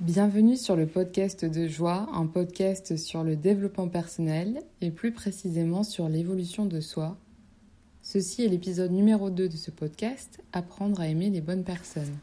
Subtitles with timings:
[0.00, 5.82] Bienvenue sur le podcast de Joie, un podcast sur le développement personnel et plus précisément
[5.82, 7.16] sur l'évolution de soi.
[8.00, 12.16] Ceci est l'épisode numéro 2 de ce podcast, Apprendre à aimer les bonnes personnes.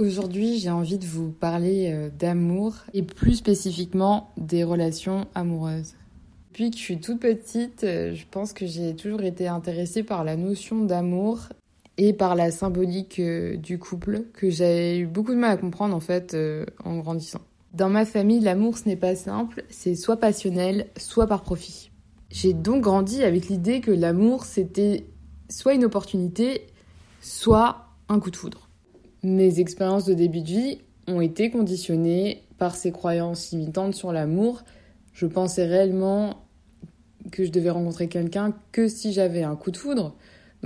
[0.00, 5.94] Aujourd'hui, j'ai envie de vous parler euh, d'amour et plus spécifiquement des relations amoureuses.
[6.50, 10.24] Depuis que je suis toute petite, euh, je pense que j'ai toujours été intéressée par
[10.24, 11.50] la notion d'amour
[11.98, 15.94] et par la symbolique euh, du couple que j'ai eu beaucoup de mal à comprendre
[15.94, 17.40] en fait euh, en grandissant.
[17.72, 21.90] Dans ma famille, l'amour ce n'est pas simple, c'est soit passionnel, soit par profit.
[22.30, 25.06] J'ai donc grandi avec l'idée que l'amour c'était
[25.48, 26.66] soit une opportunité,
[27.20, 28.68] soit un coup de foudre.
[29.22, 34.64] Mes expériences de début de vie ont été conditionnées par ces croyances limitantes sur l'amour.
[35.12, 36.46] Je pensais réellement
[37.30, 40.16] que je devais rencontrer quelqu'un que si j'avais un coup de foudre,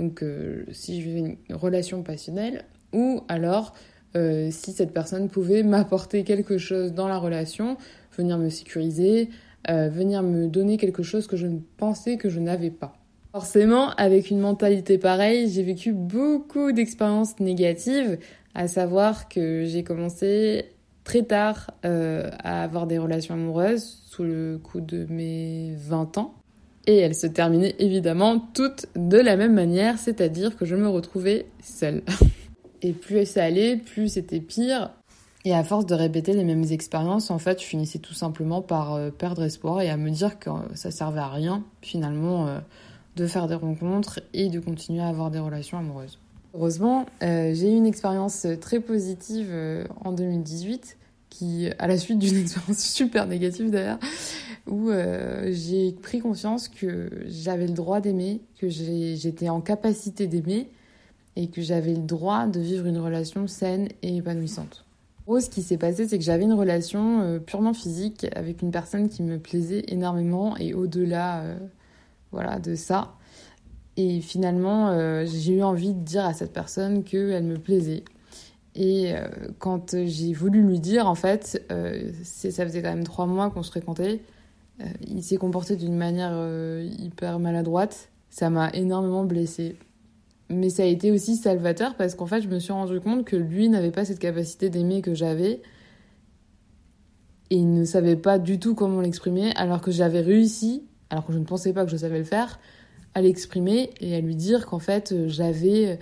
[0.01, 3.73] donc euh, si je vivais une relation passionnelle, ou alors
[4.15, 7.77] euh, si cette personne pouvait m'apporter quelque chose dans la relation,
[8.17, 9.29] venir me sécuriser,
[9.69, 12.93] euh, venir me donner quelque chose que je ne pensais que je n'avais pas.
[13.31, 18.17] Forcément, avec une mentalité pareille, j'ai vécu beaucoup d'expériences négatives,
[18.55, 20.65] à savoir que j'ai commencé
[21.05, 26.40] très tard à avoir des relations amoureuses, sous le coup de mes 20 ans.
[26.87, 31.45] Et elles se terminaient évidemment toutes de la même manière, c'est-à-dire que je me retrouvais
[31.61, 32.03] seule.
[32.81, 34.91] Et plus ça allait, plus c'était pire.
[35.43, 38.93] Et à force de répéter les mêmes expériences, en fait, je finissais tout simplement par
[38.93, 42.59] euh, perdre espoir et à me dire que ça servait à rien, finalement, euh,
[43.15, 46.19] de faire des rencontres et de continuer à avoir des relations amoureuses.
[46.53, 49.51] Heureusement, euh, j'ai eu une expérience très positive
[50.03, 50.97] en 2018
[51.29, 53.99] qui, à la suite d'une expérience super négative d'ailleurs,
[54.67, 60.69] où euh, j'ai pris conscience que j'avais le droit d'aimer, que j'étais en capacité d'aimer
[61.35, 64.85] et que j'avais le droit de vivre une relation saine et épanouissante.
[65.21, 68.61] En gros, ce qui s'est passé, c'est que j'avais une relation euh, purement physique avec
[68.61, 71.57] une personne qui me plaisait énormément et au-delà euh,
[72.31, 73.15] voilà, de ça.
[73.97, 74.95] Et finalement,
[75.25, 78.05] j'ai eu envie de dire à cette personne qu'elle me plaisait
[78.73, 79.13] et
[79.59, 81.61] quand j'ai voulu lui dire, en fait,
[82.23, 84.21] ça faisait quand même trois mois qu'on se fréquentait,
[85.07, 86.33] il s'est comporté d'une manière
[86.99, 88.09] hyper maladroite.
[88.29, 89.75] Ça m'a énormément blessée.
[90.49, 93.35] Mais ça a été aussi salvateur parce qu'en fait, je me suis rendu compte que
[93.35, 95.61] lui n'avait pas cette capacité d'aimer que j'avais.
[97.49, 101.33] Et il ne savait pas du tout comment l'exprimer, alors que j'avais réussi, alors que
[101.33, 102.59] je ne pensais pas que je savais le faire,
[103.13, 105.99] à l'exprimer et à lui dire qu'en fait, j'avais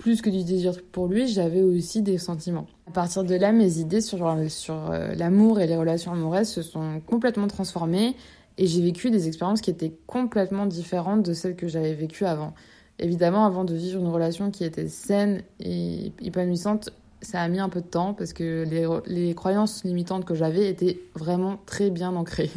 [0.00, 2.66] plus que du désir pour lui, j'avais aussi des sentiments.
[2.88, 4.18] À partir de là, mes idées sur,
[4.48, 8.16] sur euh, l'amour et les relations amoureuses se sont complètement transformées
[8.56, 12.54] et j'ai vécu des expériences qui étaient complètement différentes de celles que j'avais vécues avant.
[12.98, 16.90] Évidemment, avant de vivre une relation qui était saine et épanouissante,
[17.20, 20.68] ça a mis un peu de temps parce que les, les croyances limitantes que j'avais
[20.68, 22.50] étaient vraiment très bien ancrées.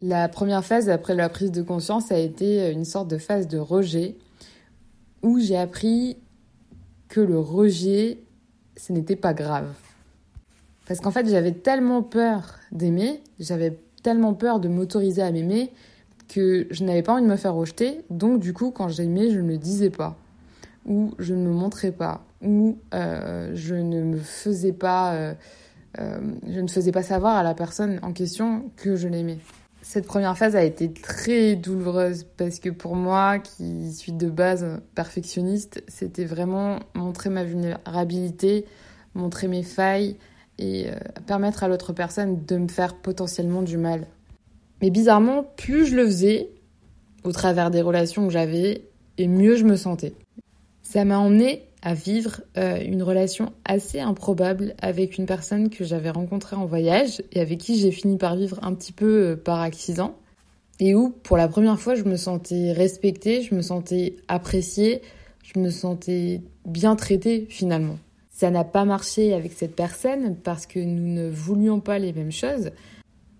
[0.00, 3.58] La première phase après la prise de conscience a été une sorte de phase de
[3.58, 4.16] rejet
[5.22, 6.16] où j'ai appris
[7.08, 8.18] que le rejet,
[8.76, 9.72] ce n'était pas grave.
[10.86, 15.70] Parce qu'en fait, j'avais tellement peur d'aimer, j'avais tellement peur de m'autoriser à m'aimer
[16.28, 18.02] que je n'avais pas envie de me faire rejeter.
[18.10, 20.16] Donc, du coup, quand j'aimais, je ne le disais pas.
[20.86, 22.24] Ou je ne me montrais pas.
[22.42, 25.14] Ou euh, je ne me faisais pas.
[25.14, 25.34] Euh,
[25.98, 29.38] euh, je ne faisais pas savoir à la personne en question que je l'aimais.
[29.88, 34.82] Cette première phase a été très douloureuse parce que pour moi, qui suis de base
[34.94, 38.66] perfectionniste, c'était vraiment montrer ma vulnérabilité,
[39.14, 40.18] montrer mes failles
[40.58, 40.94] et euh,
[41.26, 44.06] permettre à l'autre personne de me faire potentiellement du mal.
[44.82, 46.50] Mais bizarrement, plus je le faisais,
[47.24, 48.82] au travers des relations que j'avais,
[49.16, 50.12] et mieux je me sentais.
[50.82, 56.10] Ça m'a emmené à vivre euh, une relation assez improbable avec une personne que j'avais
[56.10, 59.60] rencontrée en voyage et avec qui j'ai fini par vivre un petit peu euh, par
[59.60, 60.16] accident
[60.80, 65.02] et où pour la première fois je me sentais respectée, je me sentais appréciée,
[65.42, 67.98] je me sentais bien traitée finalement.
[68.30, 72.30] Ça n'a pas marché avec cette personne parce que nous ne voulions pas les mêmes
[72.30, 72.70] choses.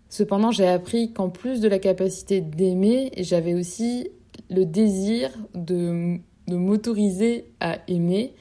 [0.09, 4.09] Cependant, j'ai appris qu'en plus de la capacité d'aimer, j'avais aussi
[4.51, 8.35] le désir de de m'autoriser à aimer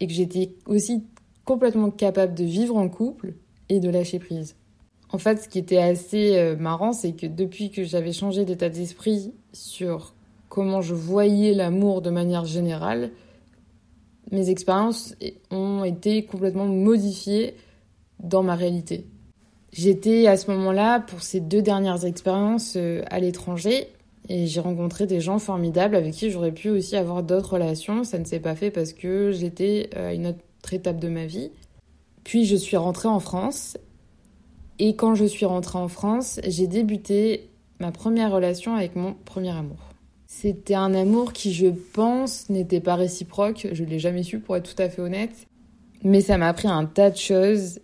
[0.00, 1.04] et que j'étais aussi
[1.44, 3.34] complètement capable de vivre en couple
[3.68, 4.56] et de lâcher prise.
[5.10, 8.70] En fait, ce qui était assez euh, marrant, c'est que depuis que j'avais changé d'état
[8.70, 10.14] d'esprit sur
[10.48, 13.10] comment je voyais l'amour de manière générale,
[14.30, 15.14] mes expériences
[15.50, 17.54] ont été complètement modifiées
[18.20, 19.06] dans ma réalité.
[19.72, 23.88] J'étais à ce moment-là, pour ces deux dernières expériences euh, à l'étranger,
[24.28, 28.04] et j'ai rencontré des gens formidables avec qui j'aurais pu aussi avoir d'autres relations.
[28.04, 31.50] Ça ne s'est pas fait parce que j'étais à une autre étape de ma vie.
[32.24, 33.76] Puis je suis rentrée en France
[34.78, 39.50] Et quand je suis rentrée en France, j'ai débuté ma première relation avec mon premier
[39.50, 39.78] amour.
[40.26, 43.68] C'était un amour qui, je pense, n'était pas réciproque.
[43.72, 45.46] Je l'ai jamais su, pour être tout à fait honnête.
[46.04, 47.80] Mais ça m'a appris un tas de choses.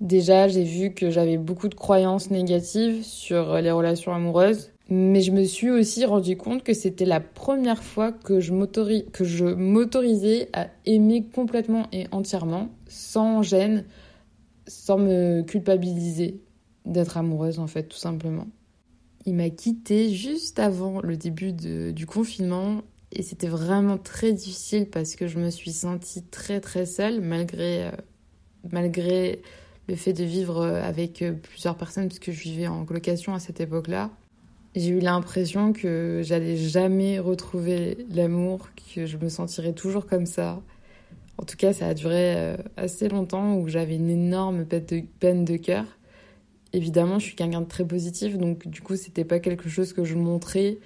[0.00, 4.70] Déjà, j'ai vu que j'avais beaucoup de croyances négatives sur les relations amoureuses.
[4.92, 10.48] Mais je me suis aussi rendu compte que c'était la première fois que je m'autorisais
[10.52, 13.84] à aimer complètement et entièrement, sans gêne,
[14.66, 16.40] sans me culpabiliser
[16.86, 18.48] d'être amoureuse en fait, tout simplement.
[19.26, 22.82] Il m'a quitté juste avant le début du confinement
[23.12, 27.86] et c'était vraiment très difficile parce que je me suis sentie très très seule malgré,
[27.86, 27.90] euh,
[28.72, 29.40] malgré
[29.88, 34.10] le fait de vivre avec plusieurs personnes puisque je vivais en colocation à cette époque-là.
[34.76, 40.62] J'ai eu l'impression que j'allais jamais retrouver l'amour, que je me sentirais toujours comme ça.
[41.38, 45.56] En tout cas, ça a duré euh, assez longtemps où j'avais une énorme peine de,
[45.56, 45.86] cœur.
[46.72, 50.04] Évidemment, je suis quelqu'un de très positif, donc du coup, c'était pas quelque chose que
[50.04, 50.78] je montrais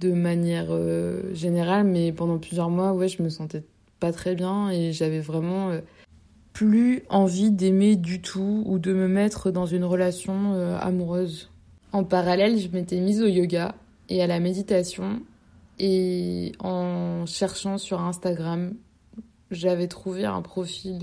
[0.00, 3.62] de manière euh, générale, mais pendant plusieurs mois, ouais, je me sentais
[3.98, 5.80] pas très bien et j'avais vraiment euh,
[6.52, 11.51] plus envie d'aimer du tout ou de me mettre dans une relation amoureuse.
[11.92, 13.74] En parallèle, je m'étais mise au yoga
[14.08, 15.20] et à la méditation.
[15.78, 18.74] Et en cherchant sur Instagram,
[19.50, 20.98] j'avais trouvé un profil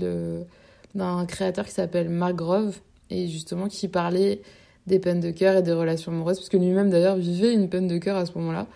[0.94, 4.42] d'un créateur qui s'appelle Mark Grove et justement qui parlait
[4.86, 7.86] des peines de cœur et des relations amoureuses, parce que lui-même d'ailleurs vivait une peine
[7.86, 8.66] de cœur à ce moment-là.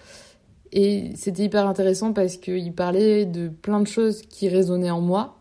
[0.73, 5.37] Et c'était hyper intéressant parce qu'il parlait de plein de choses qui résonnaient en moi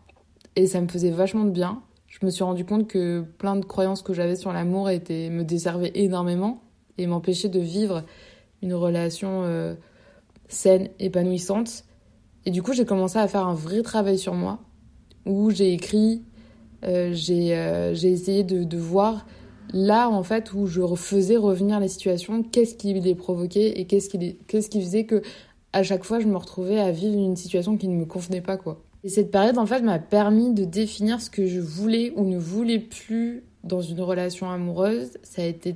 [0.56, 1.82] et ça me faisait vachement de bien.
[2.14, 5.94] Je me suis rendu compte que plein de croyances que j'avais sur l'amour me desservaient
[5.96, 6.62] énormément
[7.00, 8.04] et m'empêcher de vivre
[8.62, 9.74] une relation euh,
[10.48, 11.86] saine, épanouissante.
[12.46, 14.60] Et du coup, j'ai commencé à faire un vrai travail sur moi,
[15.26, 16.22] où j'ai écrit,
[16.84, 19.26] euh, euh, j'ai essayé de, voir
[19.74, 24.10] là, en fait, où je faisais revenir les situations, qu'est-ce qui les provoquait et qu'est-ce
[24.70, 25.24] qui faisait que
[25.74, 28.58] à chaque fois, je me retrouvais à vivre une situation qui ne me convenait pas,
[28.58, 28.82] quoi.
[29.04, 32.38] Et cette période, en fait, m'a permis de définir ce que je voulais ou ne
[32.38, 35.18] voulais plus dans une relation amoureuse.
[35.24, 35.76] Ça a été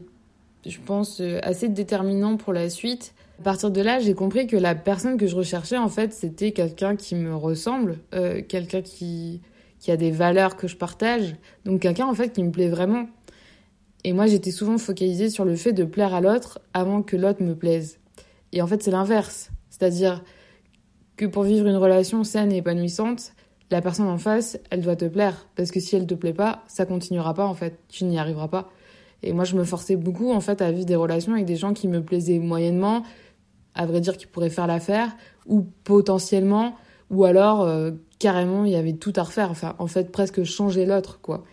[0.70, 3.14] je pense, euh, assez déterminant pour la suite.
[3.40, 6.52] À partir de là, j'ai compris que la personne que je recherchais, en fait, c'était
[6.52, 9.42] quelqu'un qui me ressemble, euh, quelqu'un qui,
[9.80, 11.36] qui a des valeurs que je partage,
[11.66, 13.08] donc quelqu'un, en fait, qui me plaît vraiment.
[14.04, 17.44] Et moi, j'étais souvent focalisée sur le fait de plaire à l'autre avant que l'autre
[17.44, 18.00] me plaise.
[18.54, 19.50] Et en fait, c'est l'inverse.
[19.78, 20.24] C'est-à-dire
[21.16, 23.34] que pour vivre une relation saine et épanouissante,
[23.70, 25.48] la personne en face, elle doit te plaire.
[25.56, 27.80] Parce que si elle te plaît pas, ça continuera pas, en fait.
[27.90, 28.70] Tu n'y arriveras pas.
[29.24, 31.74] Et moi, je me forçais beaucoup, en fait, à vivre des relations avec des gens
[31.74, 33.04] qui me plaisaient moyennement,
[33.76, 35.16] à vrai dire, qui pourraient faire l'affaire,
[35.48, 36.76] ou potentiellement,
[37.10, 39.52] ou alors, euh, carrément, il y avait tout à refaire.
[39.52, 41.44] Enfin, en fait, presque changer l'autre, quoi.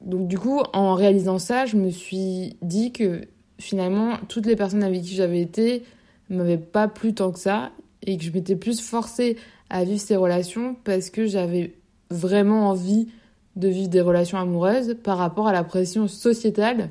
[0.00, 3.22] Donc, du coup, en réalisant ça, je me suis dit que
[3.58, 5.82] finalement, toutes les personnes avec qui j'avais été
[6.36, 7.70] m'avaient pas plu tant que ça,
[8.02, 9.36] et que je m'étais plus forcée
[9.68, 11.74] à vivre ces relations parce que j'avais
[12.10, 13.08] vraiment envie
[13.56, 16.90] de vivre des relations amoureuses par rapport à la pression sociétale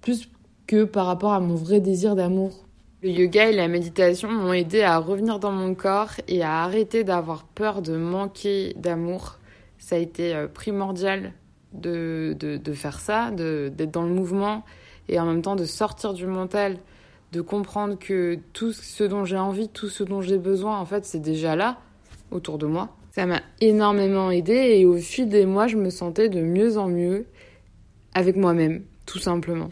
[0.00, 0.28] plus
[0.66, 2.64] que par rapport à mon vrai désir d'amour.
[3.02, 7.02] Le yoga et la méditation m'ont aidé à revenir dans mon corps et à arrêter
[7.02, 9.38] d'avoir peur de manquer d'amour.
[9.78, 11.32] Ça a été euh, primordial
[11.72, 14.64] de, de, faire ça, d'être dans le mouvement
[15.08, 16.76] et en même temps de sortir du mental,
[17.32, 21.04] de comprendre que tout ce dont j'ai envie, tout ce dont j'ai besoin, en fait,
[21.04, 21.78] c'est déjà là,
[22.30, 22.96] autour de moi.
[23.12, 26.88] Ça m'a énormément aidé et au fil des mois, je me sentais de mieux en
[26.88, 27.26] mieux
[28.14, 29.70] avec moi-même, tout simplement.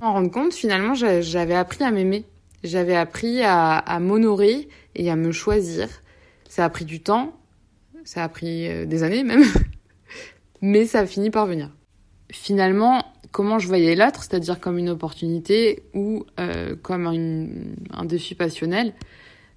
[0.00, 2.24] En rendre compte, finalement, j'avais appris à m'aimer.
[2.62, 5.88] J'avais appris à, m'honorer et à me choisir.
[6.48, 7.38] Ça a pris du temps,
[8.04, 9.44] ça a pris euh, des années même,
[10.62, 11.70] mais ça a fini par venir.
[12.32, 18.94] Finalement, comment je voyais l'autre, c'est-à-dire comme une opportunité ou euh, comme un défi passionnel,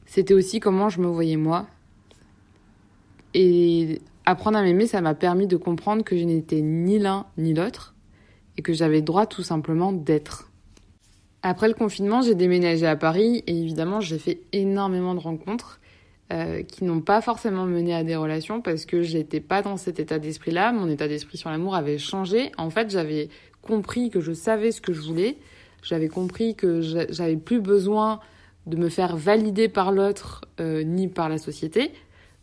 [0.06, 1.68] c'était aussi comment je me voyais moi,
[3.34, 7.54] et apprendre à m'aimer, ça m'a permis de comprendre que je n'étais ni l'un ni
[7.54, 7.96] l'autre
[8.58, 10.52] et que j'avais droit tout simplement d'être.
[11.42, 15.80] Après le confinement, j'ai déménagé à Paris et évidemment, j'ai fait énormément de rencontres
[16.32, 20.00] euh, qui n'ont pas forcément mené à des relations parce que j'étais pas dans cet
[20.00, 20.72] état d'esprit-là.
[20.72, 22.52] Mon état d'esprit sur l'amour avait changé.
[22.58, 23.28] En fait, j'avais
[23.64, 25.38] compris que je savais ce que je voulais.
[25.82, 28.20] J'avais compris que j'avais plus besoin
[28.68, 31.92] de me faire valider par l'autre euh, ni par la société.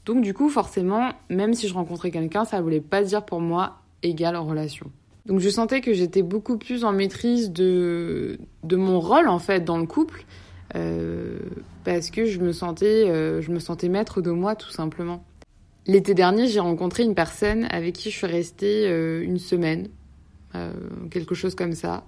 [0.05, 3.79] Donc du coup, forcément, même si je rencontrais quelqu'un, ça voulait pas dire pour moi
[4.03, 4.91] égale relation.
[5.27, 9.61] Donc je sentais que j'étais beaucoup plus en maîtrise de, de mon rôle en fait
[9.61, 10.25] dans le couple
[10.75, 11.39] euh,
[11.85, 15.23] parce que je me sentais euh, je me sentais maître de moi tout simplement.
[15.87, 18.87] L'été dernier, j'ai rencontré une personne avec qui je suis restée
[19.23, 19.89] une semaine.
[21.11, 22.05] Quelque chose comme ça.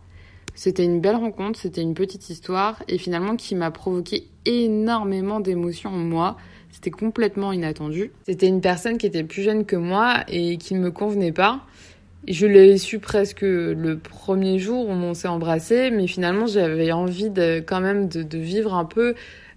[0.55, 5.91] C'était une belle rencontre, c'était une petite histoire et finalement qui m'a provoqué énormément d'émotions
[5.91, 6.37] en moi.
[6.71, 8.13] C'était complètement inattendu.
[8.27, 11.61] C'était une personne qui était plus jeune que moi et qui ne me convenait pas.
[12.29, 17.31] Je l'ai su presque le premier jour où on s'est embrassé, mais finalement j'avais envie
[17.31, 19.15] de, quand même de, vivre un peu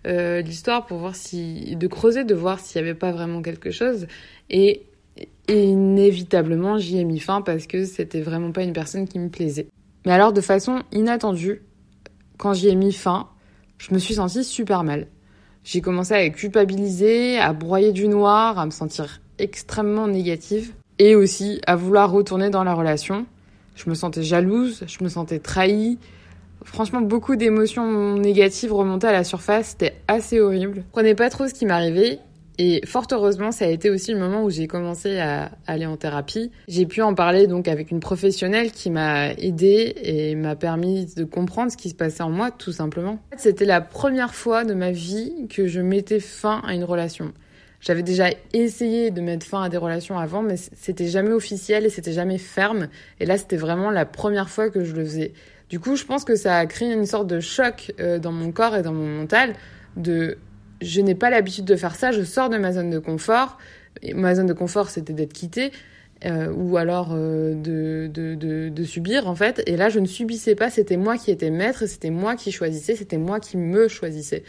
[0.07, 3.69] euh, l'histoire pour voir si, de creuser, de voir s'il n'y avait pas vraiment quelque
[3.69, 4.07] chose.
[4.49, 4.83] Et
[5.47, 9.67] inévitablement j'y ai mis fin parce que c'était vraiment pas une personne qui me plaisait.
[10.05, 11.61] Mais alors, de façon inattendue,
[12.37, 13.27] quand j'y ai mis fin,
[13.77, 15.07] je me suis sentie super mal.
[15.63, 21.59] J'ai commencé à culpabiliser, à broyer du noir, à me sentir extrêmement négative et aussi
[21.65, 23.25] à vouloir retourner dans la relation.
[23.75, 25.97] Je me sentais jalouse, je me sentais trahie.
[26.63, 30.77] Franchement, beaucoup d'émotions négatives remontaient à la surface, c'était assez horrible.
[30.77, 32.19] Je comprenais pas trop ce qui m'arrivait
[32.57, 35.97] et fort heureusement, ça a été aussi le moment où j'ai commencé à aller en
[35.97, 36.51] thérapie.
[36.67, 41.23] J'ai pu en parler donc avec une professionnelle qui m'a aidée et m'a permis de
[41.23, 43.19] comprendre ce qui se passait en moi, tout simplement.
[43.37, 47.33] C'était la première fois de ma vie que je mettais fin à une relation.
[47.81, 51.89] J'avais déjà essayé de mettre fin à des relations avant, mais c'était jamais officiel et
[51.89, 52.87] c'était jamais ferme.
[53.19, 55.33] Et là, c'était vraiment la première fois que je le faisais.
[55.69, 58.51] Du coup, je pense que ça a créé une sorte de choc euh, dans mon
[58.51, 59.53] corps et dans mon mental
[59.97, 60.37] de
[60.81, 63.57] je n'ai pas l'habitude de faire ça, je sors de ma zone de confort.
[64.01, 65.71] Et ma zone de confort, c'était d'être quittée.
[66.25, 69.61] Euh, ou alors euh, de, de, de, subir en fait.
[69.67, 72.95] Et là, je ne subissais pas, c'était moi qui étais maître, c'était moi qui choisissais,
[72.95, 74.43] c'était moi qui me choisissais.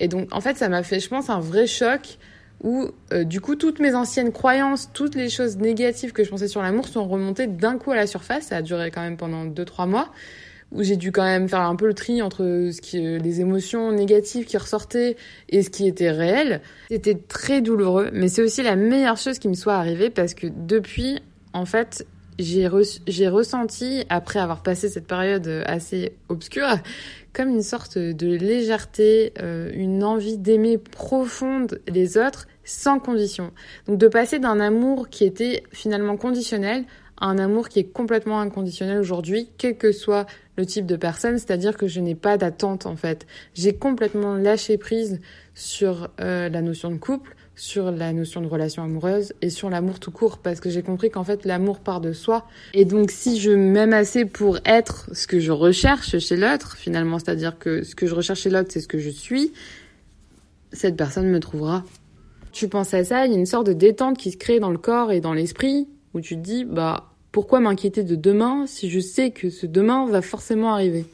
[0.00, 2.18] Et donc, en fait, ça m'a fait, je pense, un vrai choc
[2.64, 6.48] où, euh, du coup, toutes mes anciennes croyances, toutes les choses négatives que je pensais
[6.48, 8.46] sur l'amour sont remontées d'un coup à la surface.
[8.46, 10.10] Ça a duré quand même pendant 2-3 mois
[10.74, 14.44] où j'ai dû quand même faire un peu le tri entre qui, les émotions négatives
[14.44, 15.16] qui ressortaient
[15.48, 16.60] et ce qui était réel.
[16.90, 20.46] C'était très douloureux, mais c'est aussi la meilleure chose qui me soit arrivée parce que
[20.46, 21.20] depuis,
[21.52, 22.06] en fait,
[22.38, 26.66] j'ai, ressenti, après avoir passé cette période assez obscure,
[27.32, 33.52] comme une sorte de légèreté, euh, une envie d'aimer profonde les autres sans condition.
[33.86, 36.84] Donc de passer d'un amour qui était finalement conditionnel
[37.18, 41.76] un amour qui est complètement inconditionnel aujourd'hui, quel que soit le type de personne, c'est-à-dire
[41.76, 43.26] que je n'ai pas d'attente en fait.
[43.54, 45.20] J'ai complètement lâché prise
[45.54, 50.00] sur euh, la notion de couple, sur la notion de relation amoureuse et sur l'amour
[50.00, 53.38] tout court parce que j'ai compris qu'en fait l'amour part de soi et donc si
[53.38, 57.94] je m'aime assez pour être ce que je recherche chez l'autre finalement c'est-à-dire que ce
[57.94, 59.52] que je recherche chez l'autre c'est ce que je suis
[60.72, 61.84] cette personne me trouvera
[62.50, 64.72] tu penses à ça il y a une sorte de détente qui se crée dans
[64.72, 68.88] le corps et dans l'esprit où tu te dis, bah, pourquoi m'inquiéter de demain si
[68.88, 71.04] je sais que ce demain va forcément arriver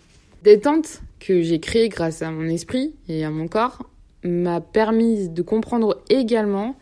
[0.44, 3.88] Détente que j'ai créée grâce à mon esprit et à mon corps
[4.22, 6.76] m'a permis de comprendre également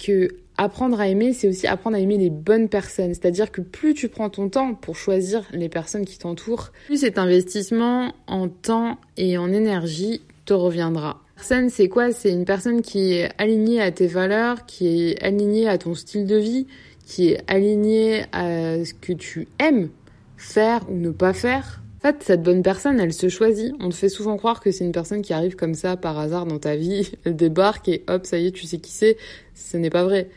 [0.00, 3.14] que apprendre à aimer, c'est aussi apprendre à aimer les bonnes personnes.
[3.14, 7.18] C'est-à-dire que plus tu prends ton temps pour choisir les personnes qui t'entourent, plus cet
[7.18, 11.22] investissement en temps et en énergie te reviendra.
[11.36, 12.10] Personne, c'est quoi?
[12.10, 16.26] C'est une personne qui est alignée à tes valeurs, qui est alignée à ton style
[16.26, 16.66] de vie,
[17.06, 19.88] qui est aligné à ce que tu aimes
[20.36, 21.80] faire ou ne pas faire.
[21.98, 23.72] En fait, cette bonne personne, elle se choisit.
[23.80, 26.44] On te fait souvent croire que c'est une personne qui arrive comme ça par hasard
[26.44, 29.16] dans ta vie, elle débarque et hop, ça y est, tu sais qui c'est.
[29.54, 30.28] Ce n'est pas vrai.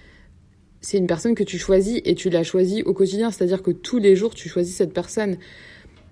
[0.79, 3.97] C'est une personne que tu choisis et tu la choisis au quotidien, c'est-à-dire que tous
[3.97, 5.37] les jours, tu choisis cette personne.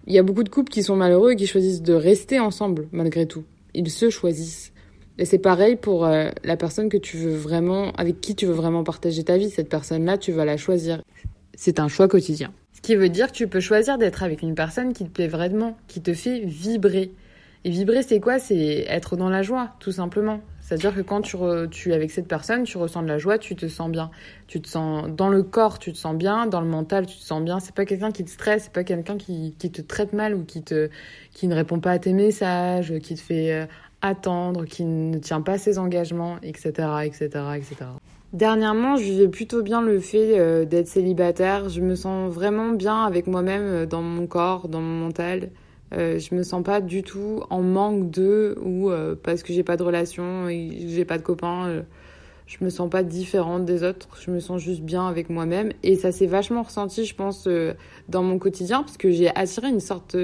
[0.08, 2.88] Il y a beaucoup de couples qui sont malheureux et qui choisissent de rester ensemble
[2.92, 3.44] malgré tout.
[3.74, 4.74] Ils se choisissent.
[5.20, 8.54] Et c'est pareil pour euh, la personne que tu veux vraiment, avec qui tu veux
[8.54, 9.50] vraiment partager ta vie.
[9.50, 11.02] Cette personne-là, tu vas la choisir.
[11.56, 12.54] C'est un choix quotidien.
[12.72, 15.28] Ce qui veut dire que tu peux choisir d'être avec une personne qui te plaît
[15.28, 17.12] vraiment, qui te fait vibrer.
[17.64, 18.38] Et vibrer, c'est quoi?
[18.38, 20.42] C'est être dans la joie, tout simplement.
[20.62, 23.68] C'est-à-dire que quand tu, es avec cette personne, tu ressens de la joie, tu te
[23.68, 24.12] sens bien.
[24.48, 27.24] Tu te sens dans le corps, tu te sens bien, dans le mental, tu te
[27.24, 27.60] sens bien.
[27.60, 30.62] C'est pas quelqu'un qui te stresse, c'est pas quelqu'un qui, te traite mal ou qui
[31.48, 33.66] ne répond pas à tes messages, qui te fait euh,
[34.01, 36.72] attendre, qui ne tient pas ses engagements, etc.,
[37.06, 37.75] etc., etc.
[38.34, 41.70] Dernièrement, je vivais plutôt bien le fait euh, d'être célibataire.
[41.70, 45.50] Je me sens vraiment bien avec moi-même euh, dans mon corps, dans mon mental.
[45.94, 48.92] Euh, je me sens pas du tout en manque d'eux ou
[49.24, 51.84] parce que j'ai pas de relation j'ai pas de copains.
[52.62, 54.08] Me sens pas différente des autres.
[54.20, 57.48] Je me sens juste bien avec moi-même et ça s'est vachement ressenti, je pense,
[58.10, 60.16] dans mon quotidien parce que j'ai attiré une sorte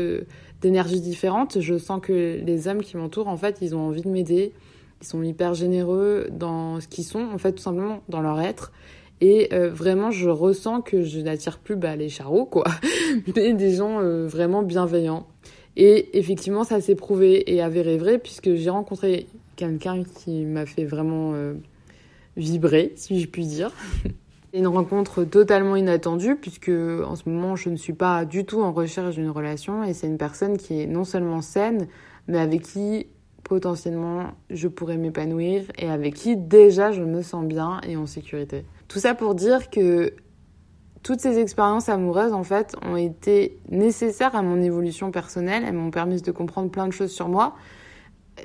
[0.62, 1.60] d'énergie différente.
[1.60, 4.54] Je sens que les hommes qui m'entourent, en fait, ils ont envie de m'aider.
[5.02, 8.72] Ils sont hyper généreux dans ce qu'ils sont, en fait, tout simplement dans leur être.
[9.20, 12.66] Et euh, vraiment, je ressens que je n'attire plus bah, les charros, quoi,
[13.36, 15.28] mais des gens euh, vraiment bienveillants.
[15.76, 20.86] Et effectivement, ça s'est prouvé et avéré vrai, puisque j'ai rencontré quelqu'un qui m'a fait
[20.86, 21.54] vraiment euh,
[22.38, 23.72] vibrer, si je puis dire.
[24.54, 28.72] Une rencontre totalement inattendue puisque en ce moment je ne suis pas du tout en
[28.72, 31.88] recherche d'une relation et c'est une personne qui est non seulement saine
[32.28, 33.08] mais avec qui
[33.44, 38.64] potentiellement je pourrais m'épanouir et avec qui déjà je me sens bien et en sécurité.
[38.88, 40.14] Tout ça pour dire que
[41.02, 45.92] toutes ces expériences amoureuses en fait ont été nécessaires à mon évolution personnelle, elles m'ont
[45.92, 47.56] permis de comprendre plein de choses sur moi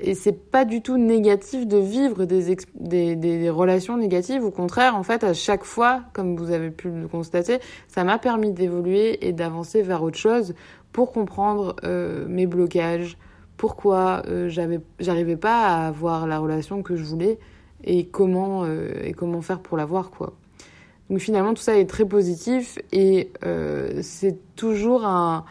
[0.01, 4.43] et c'est pas du tout négatif de vivre des, des, des, relations négatives.
[4.43, 8.17] Au contraire, en fait, à chaque fois, comme vous avez pu le constater, ça m'a
[8.17, 10.53] permis d'évoluer et d'avancer vers autre chose
[10.91, 13.17] pour comprendre euh, mes blocages,
[13.57, 14.49] pourquoi euh,
[14.99, 17.39] j'arrivais pas à avoir la relation que je voulais
[17.83, 20.33] et comment, euh, et comment faire pour l'avoir, quoi.
[21.09, 25.43] Donc finalement, tout ça est très positif et euh, c'est toujours un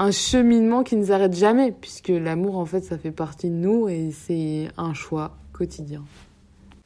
[0.00, 3.86] un cheminement qui ne s'arrête jamais, puisque l'amour, en fait, ça fait partie de nous
[3.86, 6.02] et c'est un choix quotidien.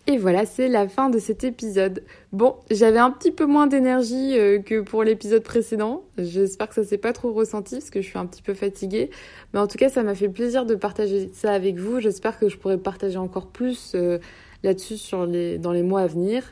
[0.09, 2.03] Et voilà, c'est la fin de cet épisode.
[2.33, 6.03] Bon, j'avais un petit peu moins d'énergie euh, que pour l'épisode précédent.
[6.19, 9.11] J'espère que ça s'est pas trop ressenti parce que je suis un petit peu fatiguée.
[9.55, 12.01] Mais en tout cas, ça m'a fait plaisir de partager ça avec vous.
[12.01, 14.19] J'espère que je pourrai partager encore plus euh,
[14.65, 16.43] là-dessus dans les mois à venir.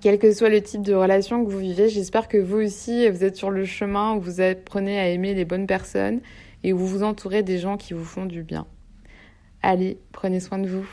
[0.00, 3.24] Quel que soit le type de relation que vous vivez, j'espère que vous aussi, vous
[3.24, 6.20] êtes sur le chemin où vous apprenez à aimer les bonnes personnes
[6.62, 8.66] et où vous vous entourez des gens qui vous font du bien.
[9.62, 10.88] Allez, prenez soin de vous.